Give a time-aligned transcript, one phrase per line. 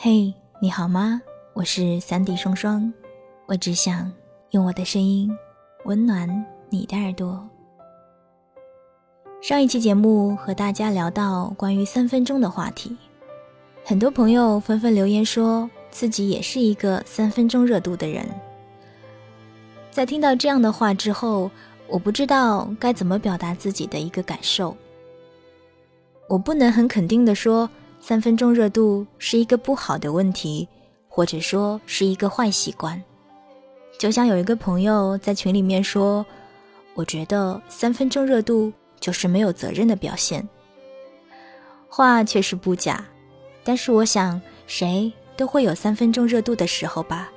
[0.00, 1.20] 嘿，你好吗？
[1.54, 2.92] 我是三 D 双双，
[3.46, 4.12] 我只想
[4.52, 5.28] 用我的声音
[5.86, 7.44] 温暖你的耳朵。
[9.42, 12.96] 上一期节目和大家聊到关于三分钟的话题，
[13.84, 18.24] 很多朋友纷纷留言说自己也是一个三分钟热度的人。
[19.90, 21.50] 在听到这样的话之后，
[21.88, 24.76] 我不知道该怎么表达自己的一个感受。
[26.28, 27.68] 我不能很肯定的说。
[28.00, 30.66] 三分钟热度是一个不好的问题，
[31.08, 33.02] 或者说是一个坏习惯。
[33.98, 36.24] 就像有一个朋友在群里面说
[36.94, 40.48] ：“我觉得三分钟热度就是没有责任的表现。”
[41.88, 43.04] 话确实不假，
[43.64, 47.30] 但是我想谁都会有三分钟热度的时候吧。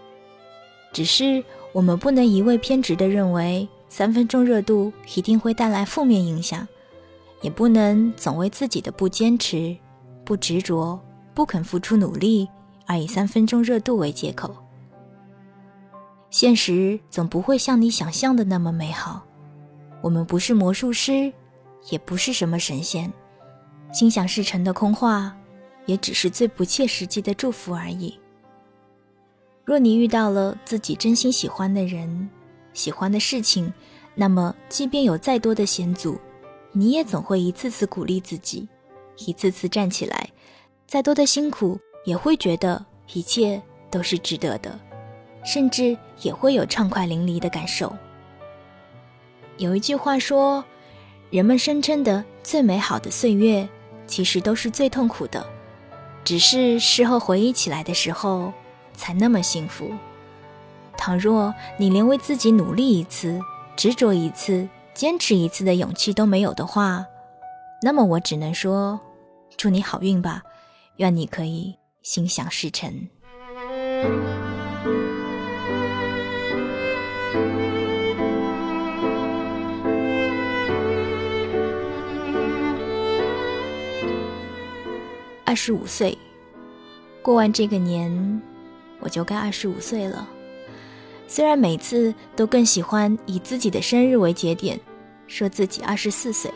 [0.94, 1.44] 只是
[1.74, 6.68] 我们不能一味偏执的认为三分钟热度一定会带来负面影响，
[7.42, 9.76] 也不能总为自己的不坚持。
[10.32, 10.98] 不执着，
[11.34, 12.48] 不肯付出努力，
[12.86, 14.56] 而以三分钟热度为借口。
[16.30, 19.26] 现实总不会像你想象的那么美好。
[20.02, 21.34] 我们不是魔术师，
[21.90, 23.12] 也不是什么神仙，
[23.92, 25.36] 心想事成的空话，
[25.86, 28.18] 也只是最不切实际的祝福而已。
[29.66, 32.30] 若你遇到了自己真心喜欢的人、
[32.72, 33.70] 喜欢的事情，
[34.16, 36.18] 那么即便有再多的险阻，
[36.72, 38.66] 你也总会一次次鼓励自己。
[39.26, 40.30] 一次次站起来，
[40.88, 42.84] 再多的辛苦也会觉得
[43.14, 44.80] 一切都是值得的，
[45.44, 47.92] 甚至也会有畅快淋漓的感受。
[49.58, 50.64] 有一句话说，
[51.30, 53.68] 人们声称的最美好的岁月，
[54.08, 55.46] 其实都是最痛苦的，
[56.24, 58.52] 只是事后回忆起来的时候，
[58.94, 59.92] 才那么幸福。
[60.98, 63.40] 倘若你连为自己努力一次、
[63.76, 67.06] 执着一次、坚持一次的勇气都没有的话，
[67.82, 69.00] 那么我只能说。
[69.58, 70.42] 祝你好运吧，
[70.98, 72.92] 愿你可以心想事成。
[85.46, 86.18] 二十五岁，
[87.22, 88.42] 过完这个年，
[89.00, 90.28] 我就该二十五岁了。
[91.28, 94.80] 虽然每次都更喜欢以自己的生日为节点，
[95.28, 96.52] 说自己二十四岁，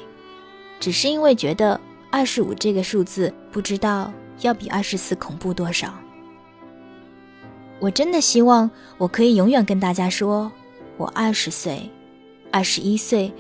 [0.80, 1.80] 只是因为觉得。
[2.16, 4.10] 二十五这个数字，不知道
[4.40, 5.94] 要比二十四恐怖多少。
[7.78, 10.50] 我真的希望我可以永远跟大家说，
[10.96, 11.92] 我二十岁、
[12.54, 13.34] 二十一岁，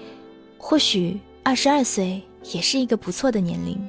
[0.58, 2.22] 或许二十二岁
[2.52, 3.80] 也是一个不错的年龄。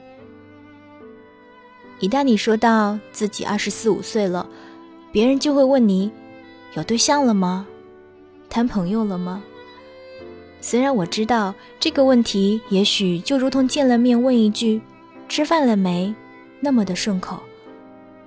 [1.98, 4.48] 一旦你说到自己二十四五岁了，
[5.10, 6.12] 别人就会问你，
[6.74, 7.66] 有对象了吗？
[8.48, 9.42] 谈朋友了吗？
[10.68, 14.80] 虽然我知道这个问题，也许就如同见了面问一句
[15.30, 16.12] “吃饭了没”
[16.58, 17.40] 那么的顺口，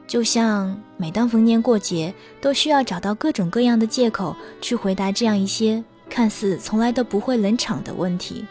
[0.07, 8.45] 就像每当逢年过节，都需要找到各种各样的借口去回答这样一些看似从来都不会冷场的问题。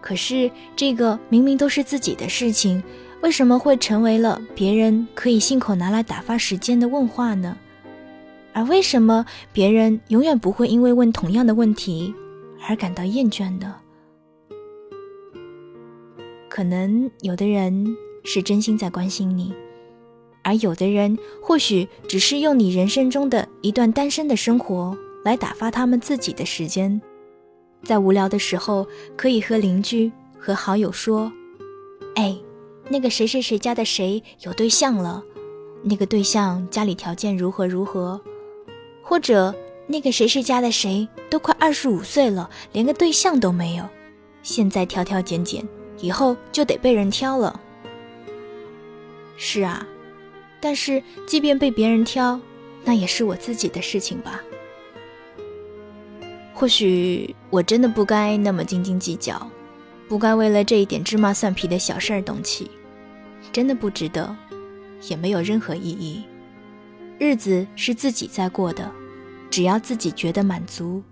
[0.00, 2.82] 可是，这个明明都是自己的事情，
[3.20, 7.56] 为什么会成为了别人可以信口拿来打发时间的问话呢？
[8.52, 12.12] 而为什么别人永远不会因为问同样的问题？
[12.68, 13.74] 而感到厌倦的，
[16.48, 19.52] 可能有的人是真心在关心你，
[20.44, 27.00] 而有的人或许只是用你人生中的一段单身的生活来打发他们自己的时间，
[27.82, 31.32] 在无聊的时候可以和邻居和好友说
[32.14, 32.38] ：“哎，
[32.88, 35.24] 那个谁谁谁家的谁有对象了，
[35.82, 38.20] 那个对象家里条件如何如何，
[39.02, 39.52] 或者。”
[39.90, 43.84] 那个谁谁家的谁都快二十五岁了，连个对象都没有，
[44.40, 45.66] 现在挑挑拣拣，
[45.98, 47.60] 以后就得被人挑了。
[49.36, 49.84] 是啊，
[50.60, 52.38] 但是即便被别人挑，
[52.84, 54.40] 那也是我自己的事情吧。
[56.54, 59.44] 或许我真的不该那么斤斤计较，
[60.08, 62.70] 不该为了这一点芝麻蒜皮的小事儿动气，
[63.50, 64.36] 真的不值得，
[65.08, 66.22] 也没有任何意义。
[67.18, 68.88] 日子是自己在过的。
[69.50, 71.02] 只要自己觉得满足，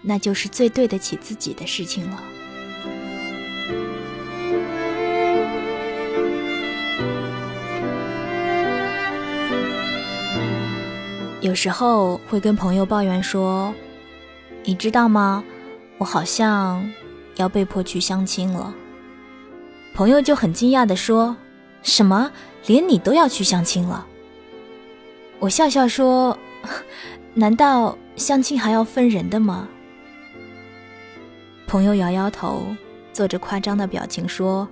[0.00, 2.22] 那就是最对得起自己的事情了。
[11.42, 13.72] 有时候会跟朋友抱怨说
[14.64, 15.44] ：“你知道吗？
[15.98, 16.90] 我好像
[17.36, 18.74] 要被迫去相亲了。”
[19.94, 21.36] 朋友就很惊讶的说
[21.84, 22.32] ：“什么？
[22.66, 24.06] 连你都要去相亲了？”
[25.38, 26.38] 我笑笑说。
[27.34, 29.68] 难道相亲还要分人的吗？
[31.66, 32.62] 朋友摇摇头，
[33.12, 34.68] 做着夸张的表情说：“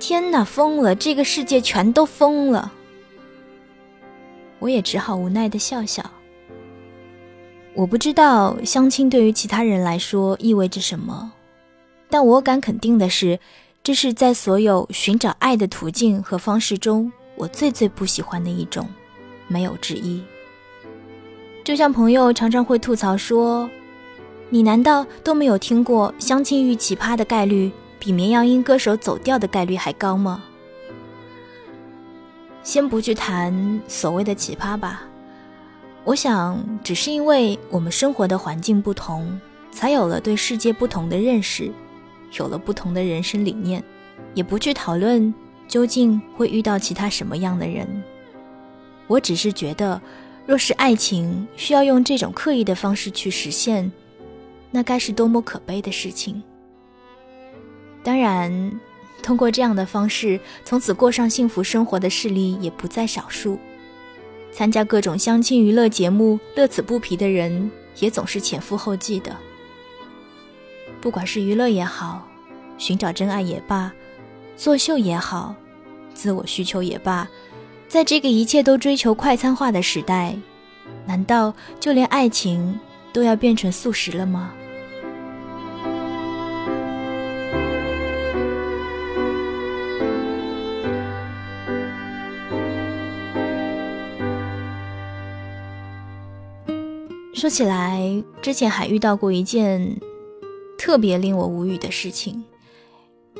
[0.00, 0.94] 天哪，疯了！
[0.94, 2.72] 这个世界全都疯了。”
[4.60, 6.02] 我也只好无奈的笑笑。
[7.74, 11.32] 我不知道相亲对于其他人来说意味着什么，
[12.08, 13.38] 但我敢肯定的是，
[13.82, 18.88] 这是在所有寻找爱的途径和方式中，我最最不喜欢的一种，
[19.48, 20.22] 没有之一。
[21.64, 23.68] 就像朋友常常会吐槽说
[24.50, 30.44] ：“你难道都没有听过相亲遇奇葩的概率比绵羊音歌手走调的概率还高吗？”
[32.62, 35.04] 先不去谈所谓的奇葩吧。
[36.04, 39.40] 我想，只是因为我们生活的环境不同，
[39.70, 41.72] 才有了对世界不同的认识，
[42.38, 43.82] 有了不同的人生理念，
[44.34, 45.32] 也不去讨论
[45.66, 47.88] 究竟会遇到其他什么样的人。
[49.06, 50.00] 我只是觉得，
[50.46, 53.90] 若是爱情需要用这种刻意的方式去实现，
[54.70, 56.42] 那该是多么可悲的事情。
[58.02, 58.80] 当然，
[59.22, 63.58] 通过这样的方式从此过上幸福生活的事例也不在少数。
[64.52, 69.34] 参加各种相亲娱乐节目，乐此不疲的人也总是前赴后继的。
[71.00, 72.28] 不管是娱乐也好，
[72.76, 73.92] 寻找真爱也罢，
[74.56, 75.54] 作秀也好，
[76.14, 77.28] 自我需求也罢，
[77.94, 80.36] 在这个一切都追求快餐化的时代，
[81.06, 82.76] 难道就连爱情
[83.12, 84.52] 都要变成素食了吗？
[97.32, 100.00] 说起来，之前还遇到过一件
[100.76, 102.42] 特别令我无语的事情。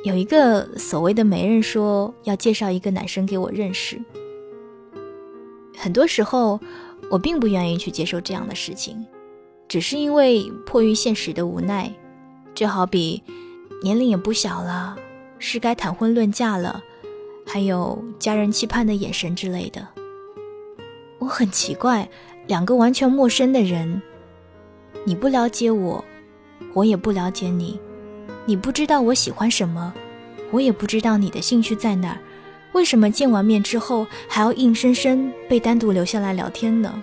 [0.04, 4.00] 有一个所谓的媒人说要介绍一个男生给我认识。
[5.84, 6.58] 很多时候，
[7.10, 9.04] 我并不愿意去接受这样的事情，
[9.69, 11.92] 只是因为迫于现实的无奈。
[12.54, 13.22] 就好比
[13.82, 14.96] 年龄也不小了，
[15.38, 16.82] 是该谈婚论嫁了，
[17.44, 19.86] 还有家人期盼的眼神之类的。
[21.19, 22.08] 我很奇怪。
[22.46, 24.00] 两个完全陌生的人，
[25.04, 26.02] 你不了解我，
[26.72, 27.78] 我也不了解你，
[28.46, 29.92] 你不知道我喜欢什么，
[30.50, 32.19] 我也不知道你的兴趣在哪儿，
[32.75, 37.03] 为什么见完面之后还要硬生生被单独留下来聊天呢？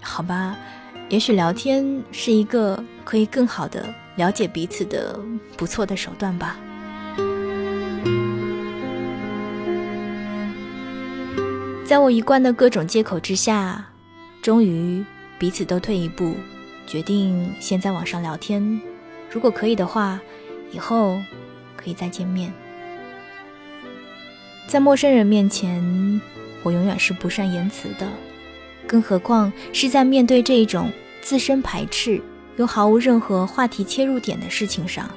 [0.00, 0.58] 好吧，
[1.08, 5.18] 也许聊天是一个可以更好的了解彼此的
[5.56, 6.58] 不错的手段吧。
[11.84, 13.84] 在我一贯的各种借口之下，
[14.42, 15.04] 终于
[15.38, 16.34] 彼此都退一步，
[16.84, 18.80] 决定先在网上聊天。
[19.30, 20.20] 如果可以的话，
[20.72, 21.16] 以后
[21.76, 22.52] 可以再见面。
[24.70, 26.20] 在陌生人面前，
[26.62, 28.06] 我永远是不善言辞的，
[28.86, 32.22] 更何况是在面对这种自身排斥
[32.56, 35.10] 又毫无任何话题切入点的事情上，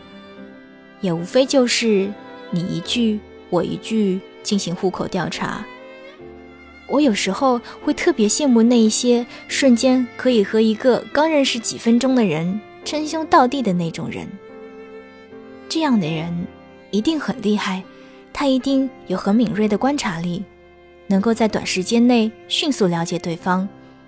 [1.02, 2.12] 也无非就是
[2.50, 3.20] 你一句
[3.52, 5.64] 我一句进行户口调查。
[6.88, 14.28] 我有时候会特别羡慕那一些瞬间可以和一个刚认识几分钟的人称兄道弟的那种人。
[15.70, 16.48] 这样的人
[16.90, 17.84] 一定很厉害，
[18.34, 20.44] 他一定有很敏锐的观察力，
[21.08, 23.68] 能够在短时间内迅速了解对方，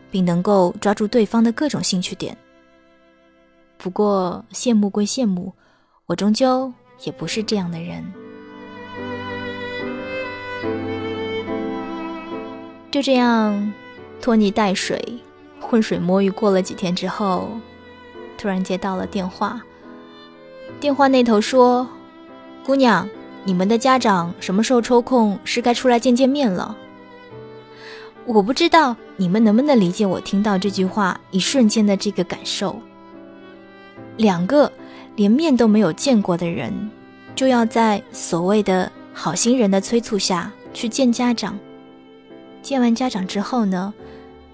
[0.10, 2.36] 并能够抓住对方的各种兴趣点。
[3.77, 5.54] 不过羡慕归羡慕，
[6.07, 6.74] 我终究
[7.04, 8.04] 也不是这样的人。
[12.90, 13.73] 就这样，
[14.21, 15.19] 拖泥带水、
[15.59, 17.49] 浑水摸鱼过了几天之后，
[18.38, 19.61] 突然接到了电话。
[20.80, 21.88] 电话那头说
[22.66, 23.07] ：“姑娘，
[23.45, 25.40] 你们的家长什么时候抽空？
[25.45, 26.75] 是该出来见见面了。”
[28.25, 32.78] 我不知道你们能不能理解我听到这句话一瞬间的这个感受。
[34.18, 34.71] 两个
[35.16, 36.73] 连面都没有见过的人，
[37.35, 41.57] 就要在所谓的好心人的催促下去见家长。
[42.64, 43.94] 见完家长之后呢，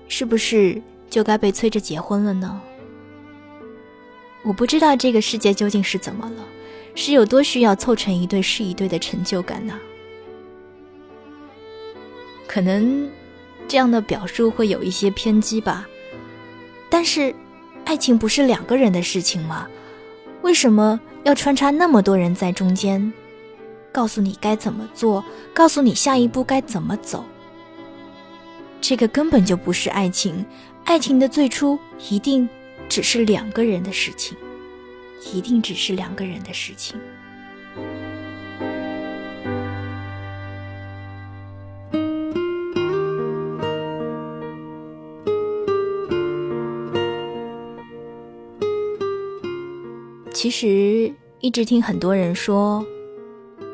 [0.09, 2.59] 是不是就该被催着结婚了呢？
[4.43, 6.43] 我不知道这个世界究竟是怎么了，
[6.95, 9.79] 是有多需要凑成一对是一对的成就感呢？
[12.47, 13.09] 可能
[13.67, 15.87] 这样的表述会有一些偏激吧，
[16.89, 17.33] 但是
[17.85, 19.67] 爱情不是两个人的事情吗？
[20.41, 23.13] 为什么要穿插那么多人在中间，
[23.91, 27.23] 告诉你该怎么做，告诉你下一步该怎么走？
[28.81, 30.45] 这个根本就不是爱情，
[30.83, 31.79] 爱情的最初
[32.09, 32.49] 一定
[32.89, 34.35] 只是两个人的事情，
[35.33, 36.99] 一定只是两个人的事情。
[50.33, 52.85] 其实一直听很多人说，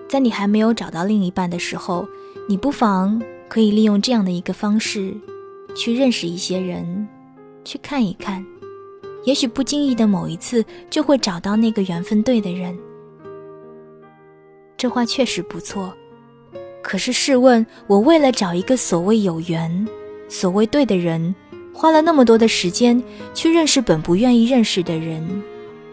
[0.10, 2.08] 在你还没有找到另一半的时候，
[2.48, 3.22] 你不妨。
[3.50, 5.16] 可以利用这样的一个方式，
[5.74, 7.08] 去认识一些人，
[7.64, 8.46] 去看一看，
[9.28, 12.80] 也许不经意的某一次就会找到那个缘分对的人。
[14.78, 15.94] 这话确实不错，
[16.82, 19.86] 可是试问，我为了找一个所谓有缘、
[20.30, 21.36] 所谓对的人，
[21.74, 23.04] 花了那么多的时间
[23.34, 25.44] 去认识本不愿意认识的人，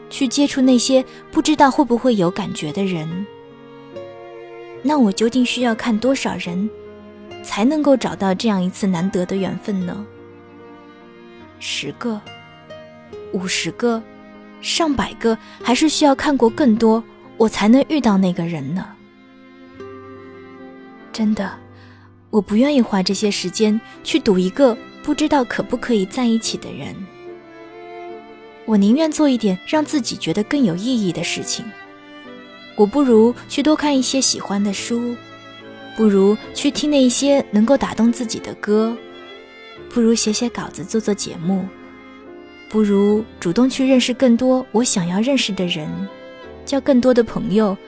[0.09, 3.27] 去接触那些不知道会不会有感觉的人，
[4.81, 6.71] 那我究竟需要看多少人，
[7.43, 10.07] 才能够找到这样一次难得的缘分呢？
[11.59, 12.21] 十个、
[13.35, 14.03] 五十个、
[14.63, 17.03] 上百个，还是需要看过更多？
[17.37, 18.87] 我才能遇到那个人呢。
[21.13, 21.53] 真的，
[22.31, 26.95] 我不愿意花这些时间去赌一个不知道可不可以在一起的人。
[28.65, 31.65] 我宁愿做一点让自己觉得更有意义的事情。
[32.77, 35.15] 我不如去多看一些喜欢的书，
[35.97, 38.97] 不如去听那些能够打动自己的歌，
[39.91, 41.67] 不如写写稿子做做节目，
[42.75, 45.89] 不如主动去认识更多我想要认识的人。
[46.67, 47.79] 交更多的朋友，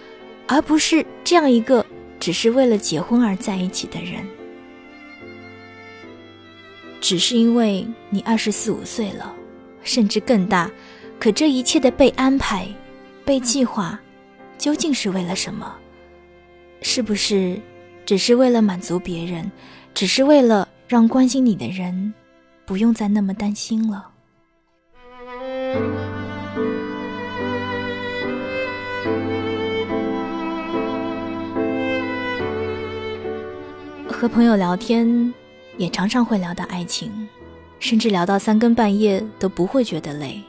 [0.47, 1.85] 而不是这样一个
[2.21, 4.25] 只是为了结婚而在一起的人。
[7.01, 9.35] 只是因为你二十四五岁了，
[9.83, 10.71] 甚至更大，
[11.19, 12.69] 可这一切的被安排、
[13.25, 13.99] 被计划，
[14.57, 15.75] 究竟是为了什么？
[16.81, 17.61] 是不是
[18.05, 19.51] 只是为了满足别人？
[19.95, 22.15] 只是为了让关心你的人
[22.65, 24.11] 不用再那么担心了？
[34.27, 35.33] 和朋友聊天，
[35.77, 37.29] 也常常会聊到爱情，
[37.79, 40.43] 甚至聊到三更半夜都不会觉得累。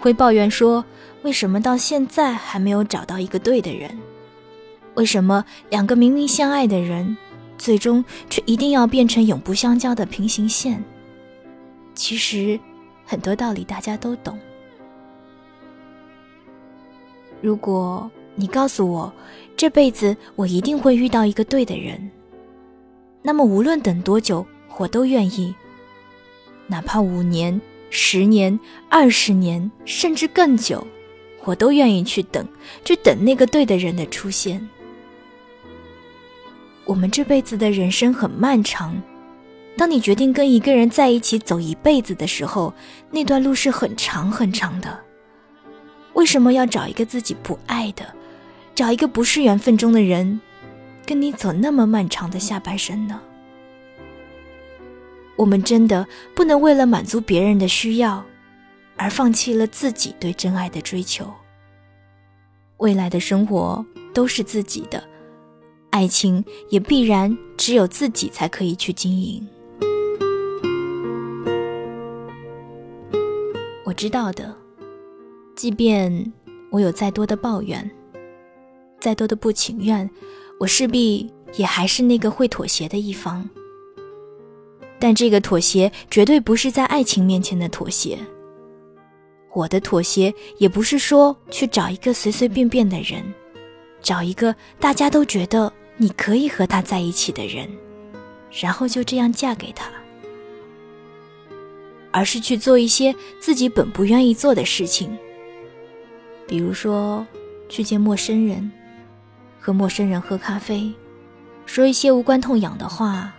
[0.00, 0.84] 会抱怨说
[1.22, 3.96] ：“为什么到现在还没有找到一个对的人？
[4.94, 7.16] 为什么两个明明相爱的人，
[7.56, 10.82] 最终却一定要变成永不相交的平行线？”
[11.94, 12.58] 其实，
[13.06, 14.36] 很多道理大家都懂。
[17.40, 19.12] 如果你告诉我，
[19.56, 22.10] 这辈子我一定会遇到一个对的人。
[23.22, 24.46] 那么，无论等多久，
[24.78, 25.54] 我都愿意。
[26.66, 27.60] 哪怕五年、
[27.90, 28.58] 十年、
[28.88, 30.86] 二十年，甚至更久，
[31.44, 32.46] 我都愿意去等，
[32.84, 34.68] 去等那个对的人的出现。
[36.84, 39.00] 我们这辈子的人生很漫长，
[39.76, 42.72] 当你决定跟一个人在一起走一辈子的时候，
[43.10, 44.98] 那段路是很长很长的。
[46.14, 48.04] 为什么要找一个自己不爱的，
[48.74, 50.40] 找一个不是缘分中的人？
[51.10, 53.20] 跟你走那么漫长的下半生呢？
[55.34, 58.24] 我们真的不能为了满足别人的需要，
[58.96, 61.28] 而放弃了自己对真爱的追求。
[62.76, 65.02] 未来的生活都是自己的，
[65.90, 69.44] 爱情也必然只有自己才可以去经营。
[73.84, 74.56] 我知道的，
[75.56, 76.32] 即便
[76.70, 77.90] 我有再多的抱怨，
[79.00, 80.08] 再多的不情愿。
[80.60, 83.48] 我势必也还是那个会妥协的一方，
[84.98, 88.18] 但这个妥协绝对不是在爱情面前的妥协。
[89.54, 93.24] 我的妥协也不是说去找一个随随便便的人，
[94.02, 97.66] 找一个大家都觉得你可以和他在一起的人，
[98.60, 99.90] 然后就这样嫁给他，
[102.10, 105.10] 而是去做一些自己本不愿意做的事情，
[106.46, 107.26] 比如说
[107.66, 108.70] 去见陌生人。
[109.60, 110.92] 和陌生人喝咖啡，
[111.66, 113.30] 说一些无关痛痒的话，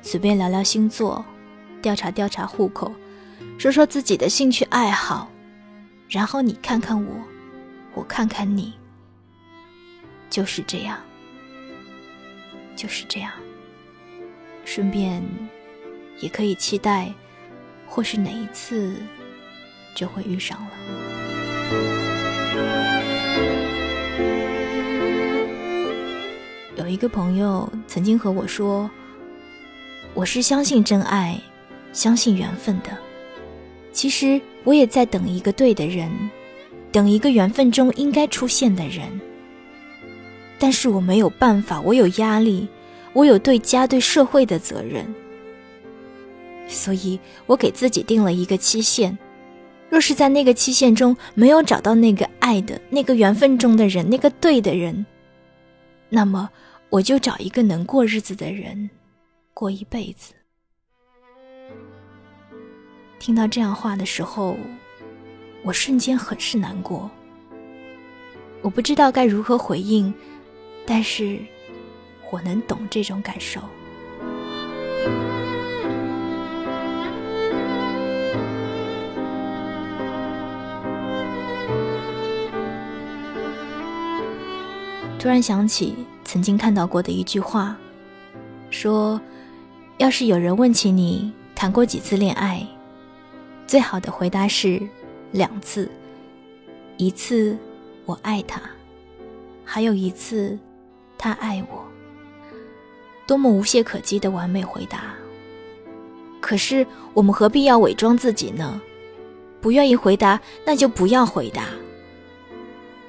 [0.00, 1.24] 随便聊聊星座，
[1.82, 2.92] 调查调查户口，
[3.58, 5.28] 说说自己的兴趣爱好，
[6.08, 7.12] 然后你看看我，
[7.94, 8.74] 我看看你，
[10.30, 10.98] 就是这样，
[12.76, 13.32] 就是这样。
[14.64, 15.22] 顺便，
[16.20, 17.12] 也可以期待，
[17.86, 18.96] 或是哪一次
[19.94, 20.70] 就会遇上了。
[26.86, 28.88] 有一个朋友曾经和我说
[30.14, 31.36] ：“我是相信真爱，
[31.92, 32.96] 相信缘分的。
[33.90, 36.08] 其实我也在等一个对的人，
[36.92, 39.20] 等一个缘分中应该出现的人。
[40.60, 42.68] 但是我没有办法，我有压力，
[43.14, 45.12] 我有对家、对社会的责任，
[46.68, 49.18] 所以我给自己定了一个期限。
[49.90, 55.04] 若是在那个期限中没有找到那个爱的、那个缘分中的人，那个对的人，
[56.10, 56.48] 那么……”
[56.88, 58.88] 我就找一个能过日子的人
[59.52, 60.34] 过一辈子。
[63.18, 64.56] 听到这样话的时候
[65.64, 67.10] 我瞬间很是难过。
[68.62, 70.12] 我不知道该如何回应
[70.86, 71.38] 但是
[72.30, 73.60] 我能懂这种感受。
[85.18, 87.76] 突然想起曾经看到过的一句话，
[88.68, 89.18] 说
[89.98, 92.66] ：“要是有人问起你谈过几次恋爱，
[93.64, 94.82] 最好的回答是
[95.30, 95.88] 两次，
[96.96, 97.56] 一次
[98.04, 98.60] 我爱他，
[99.64, 100.58] 还有一次
[101.16, 101.84] 他爱我。”
[103.24, 105.14] 多么无懈可击的完美回答！
[106.40, 108.80] 可是我们何必要伪装自己呢？
[109.60, 111.66] 不愿意回答，那就不要回答。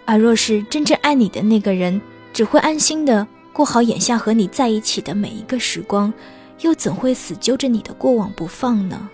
[0.06, 2.00] 而若是真正爱你的那个人，
[2.34, 6.14] 只会安心的过好眼下和你在一起的每一个时光，
[6.62, 9.10] 又怎会死揪着你的过往不放呢？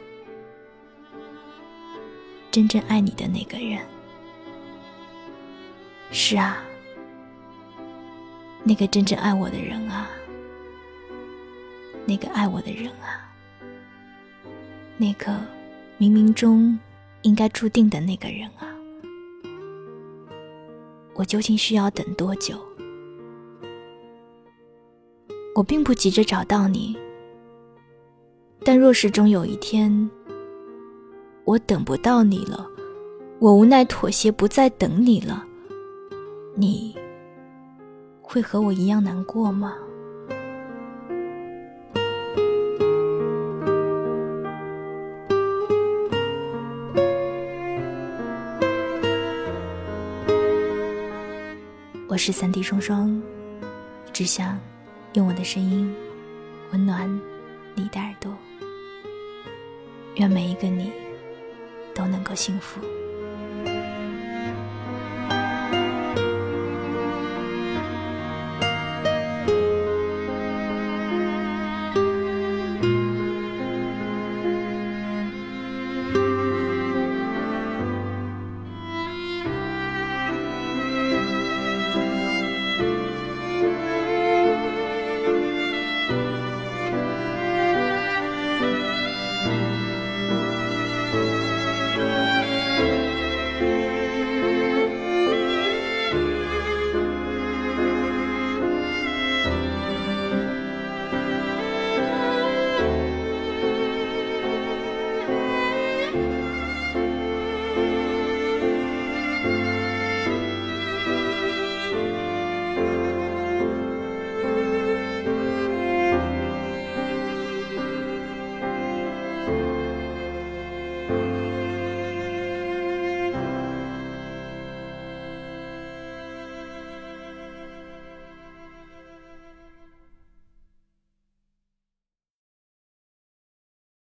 [2.51, 3.79] 真正爱你的那个人，
[6.11, 6.63] 是啊，
[8.63, 10.09] 那个真正爱我的人啊。
[12.05, 13.31] 那个爱我的人啊，
[14.97, 15.31] 那个
[15.97, 16.77] 冥冥中
[17.21, 18.67] 应该注定的那个人啊，
[21.15, 22.61] 我究竟需要等多久？
[25.55, 26.97] 我并不急着找到你，
[28.65, 30.09] 但若是终有一天
[31.45, 32.67] 我等不到你了，
[33.39, 35.45] 我无奈妥协，不再等你了，
[36.55, 36.95] 你
[38.19, 39.75] 会和我一样难过吗？
[52.07, 53.21] 我是三弟双双，
[54.11, 54.59] 只想
[55.13, 55.93] 用我的声音
[56.71, 57.07] 温暖
[57.75, 58.35] 你的耳朵。
[60.15, 60.91] 愿每一个你
[61.93, 62.81] 都能够幸福。